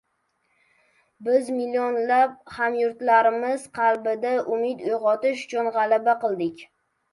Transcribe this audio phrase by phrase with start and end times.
[1.27, 6.69] Biz millionlab hamyurtlarimiz qalbida umid uyg‘otish uchun g‘alaba qildik.